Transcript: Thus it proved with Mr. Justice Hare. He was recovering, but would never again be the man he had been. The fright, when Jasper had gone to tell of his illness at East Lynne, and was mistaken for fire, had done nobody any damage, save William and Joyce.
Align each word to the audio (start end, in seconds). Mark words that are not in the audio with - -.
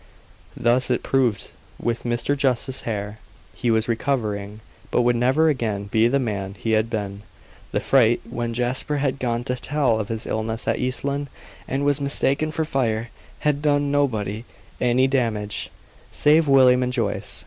Thus 0.57 0.89
it 0.89 1.03
proved 1.03 1.51
with 1.79 2.05
Mr. 2.05 2.35
Justice 2.35 2.81
Hare. 2.89 3.19
He 3.53 3.69
was 3.69 3.87
recovering, 3.87 4.61
but 4.89 5.03
would 5.03 5.15
never 5.15 5.47
again 5.47 5.83
be 5.91 6.07
the 6.07 6.17
man 6.17 6.55
he 6.57 6.71
had 6.71 6.89
been. 6.89 7.21
The 7.71 7.81
fright, 7.81 8.19
when 8.27 8.55
Jasper 8.55 8.97
had 8.97 9.19
gone 9.19 9.43
to 9.43 9.53
tell 9.55 9.99
of 9.99 10.09
his 10.09 10.25
illness 10.25 10.67
at 10.67 10.79
East 10.79 11.05
Lynne, 11.05 11.27
and 11.67 11.85
was 11.85 12.01
mistaken 12.01 12.51
for 12.51 12.65
fire, 12.65 13.11
had 13.41 13.61
done 13.61 13.91
nobody 13.91 14.43
any 14.81 15.05
damage, 15.05 15.69
save 16.09 16.47
William 16.47 16.81
and 16.81 16.91
Joyce. 16.93 17.39